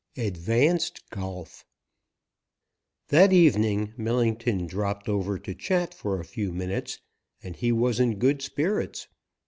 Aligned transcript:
X. 0.17 0.29
ADVANCED 0.29 1.11
GOLF 1.11 1.63
THAT 3.09 3.31
evening 3.31 3.93
Millington 3.97 4.65
dropped 4.65 5.07
over 5.07 5.37
to 5.37 5.53
chat 5.53 5.93
for 5.93 6.19
a 6.19 6.25
few 6.25 6.51
minutes, 6.51 6.97
and 7.43 7.55
he 7.55 7.71
was 7.71 7.99
in 7.99 8.17
good 8.17 8.41
spirits. 8.41 9.07